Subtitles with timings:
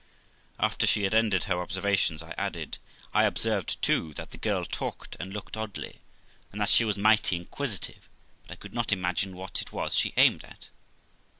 [0.59, 2.79] After she had ended her observations, I added:
[3.13, 6.01] 'I observed, too, that the girl talked and looked oddly,
[6.51, 8.09] and that she was mighty inquisitive,
[8.47, 10.69] but I could not imagine what it was she aimed at.'